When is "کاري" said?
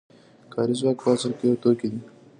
0.53-0.73